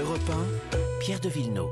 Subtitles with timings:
[0.00, 0.30] Europe
[0.72, 1.68] 1, Pierre de Villeneuve.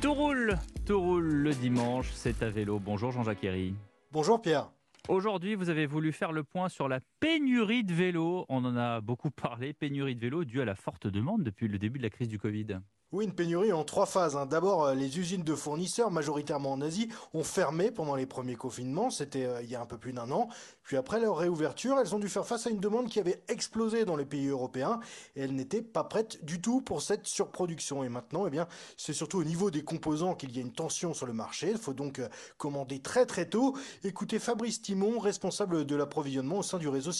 [0.00, 2.78] Tout roule, tout roule le dimanche, c'est à vélo.
[2.78, 3.74] Bonjour Jean-Jacques Herry.
[4.10, 4.70] Bonjour Pierre.
[5.06, 8.44] Aujourd'hui, vous avez voulu faire le point sur la pénurie de vélos.
[8.50, 11.78] On en a beaucoup parlé, pénurie de vélos due à la forte demande depuis le
[11.78, 12.80] début de la crise du Covid.
[13.14, 14.34] Oui, une pénurie en trois phases.
[14.34, 14.44] hein.
[14.44, 19.08] D'abord, euh, les usines de fournisseurs, majoritairement en Asie, ont fermé pendant les premiers confinements.
[19.08, 20.48] C'était euh, il y a un peu plus d'un an.
[20.82, 24.04] Puis après leur réouverture, elles ont dû faire face à une demande qui avait explosé
[24.04, 24.98] dans les pays européens
[25.36, 28.02] et elles n'étaient pas prêtes du tout pour cette surproduction.
[28.02, 28.66] Et maintenant, eh bien,
[28.96, 31.70] c'est surtout au niveau des composants qu'il y a une tension sur le marché.
[31.70, 32.28] Il faut donc euh,
[32.58, 33.76] commander très très tôt.
[34.02, 37.12] Écoutez Fabrice Timon, responsable de l'approvisionnement au sein du réseau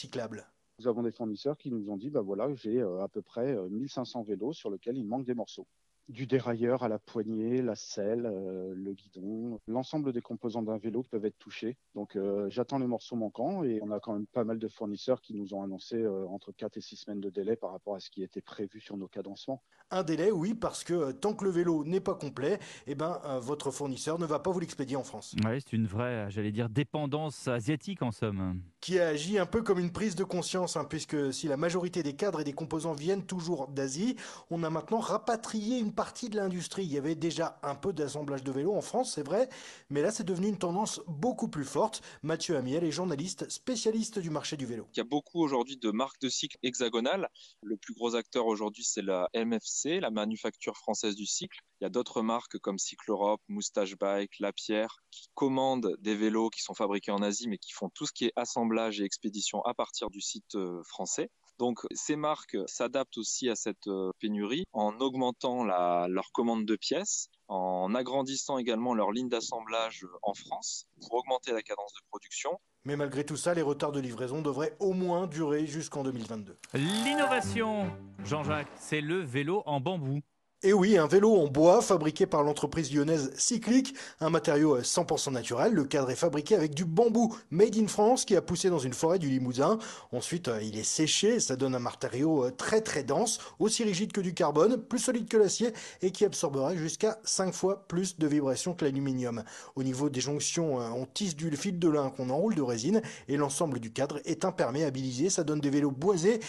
[0.80, 3.54] Nous avons des fournisseurs qui nous ont dit, bah voilà, j'ai euh, à peu près
[3.54, 5.68] euh, 1500 vélos sur lesquels il manque des morceaux.
[6.08, 11.02] Du dérailleur à la poignée, la selle, euh, le guidon, l'ensemble des composants d'un vélo
[11.02, 11.78] qui peuvent être touchés.
[11.94, 15.22] Donc euh, j'attends les morceaux manquants et on a quand même pas mal de fournisseurs
[15.22, 18.00] qui nous ont annoncé euh, entre 4 et 6 semaines de délai par rapport à
[18.00, 19.62] ce qui était prévu sur nos cadencements.
[19.90, 23.20] Un délai, oui, parce que euh, tant que le vélo n'est pas complet, eh ben,
[23.26, 25.36] euh, votre fournisseur ne va pas vous l'expédier en France.
[25.44, 28.60] Ouais, c'est une vraie, j'allais dire, dépendance asiatique en somme.
[28.80, 32.02] Qui a agi un peu comme une prise de conscience, hein, puisque si la majorité
[32.02, 34.16] des cadres et des composants viennent toujours d'Asie,
[34.50, 36.84] on a maintenant rapatrié une partie de l'industrie.
[36.84, 39.48] Il y avait déjà un peu d'assemblage de vélos en France, c'est vrai,
[39.90, 42.02] mais là c'est devenu une tendance beaucoup plus forte.
[42.22, 44.86] Mathieu Amiel est journaliste spécialiste du marché du vélo.
[44.94, 47.28] Il y a beaucoup aujourd'hui de marques de cycle hexagonales.
[47.62, 51.58] Le plus gros acteur aujourd'hui, c'est la MFC, la manufacture française du cycle.
[51.80, 56.50] Il y a d'autres marques comme Cycle Europe, Moustache Bike, Lapierre, qui commandent des vélos
[56.50, 59.62] qui sont fabriqués en Asie, mais qui font tout ce qui est assemblage et expédition
[59.62, 61.30] à partir du site euh, français.
[61.58, 66.76] Donc ces marques s'adaptent aussi à cette euh, pénurie en augmentant la, leur commande de
[66.76, 72.58] pièces, en agrandissant également leur ligne d'assemblage en France pour augmenter la cadence de production.
[72.84, 76.58] Mais malgré tout ça, les retards de livraison devraient au moins durer jusqu'en 2022.
[76.74, 77.90] L'innovation,
[78.24, 80.20] Jean-Jacques, c'est le vélo en bambou.
[80.66, 85.74] Et oui, un vélo en bois fabriqué par l'entreprise lyonnaise Cyclic, un matériau 100% naturel.
[85.74, 88.94] Le cadre est fabriqué avec du bambou made in France qui a poussé dans une
[88.94, 89.78] forêt du Limousin.
[90.10, 94.12] Ensuite, euh, il est séché, ça donne un matériau euh, très très dense, aussi rigide
[94.12, 98.26] que du carbone, plus solide que l'acier et qui absorberait jusqu'à 5 fois plus de
[98.26, 99.44] vibrations que l'aluminium.
[99.76, 103.02] Au niveau des jonctions, euh, on tisse du fil de lin qu'on enroule de résine
[103.28, 105.28] et l'ensemble du cadre est imperméabilisé.
[105.28, 106.40] Ça donne des vélos boisés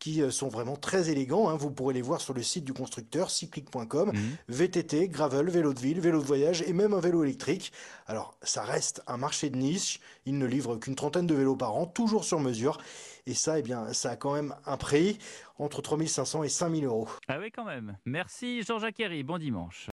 [0.00, 1.48] qui euh, sont vraiment très élégants.
[1.48, 1.56] hein.
[1.56, 4.10] Vous pourrez les voir sur le site du constructeur cyclic.com.
[4.48, 7.70] VTT, gravel, vélo de ville, vélo de voyage et même un vélo électrique.
[8.06, 10.00] Alors, ça reste un marché de niche.
[10.26, 12.78] Il ne livre qu'une trentaine de vélos par an, toujours sur mesure.
[13.26, 15.18] Et ça, eh bien, ça a quand même un prix
[15.58, 17.08] entre 3500 et 5000 euros.
[17.28, 17.96] Ah oui, quand même.
[18.06, 19.86] Merci Jean-Jacques Herry, bon dimanche.